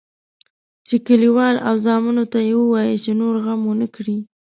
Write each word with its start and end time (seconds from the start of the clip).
چې 0.87 0.95
کلیوال 1.07 1.55
او 1.67 1.73
زامنو 1.85 2.23
ته 2.31 2.39
یې 2.47 2.55
ووایي 2.59 2.95
چې 3.03 3.11
نور 3.19 3.35
غم 3.43 3.61
ونه 3.65 3.87
کړي. 3.95 4.17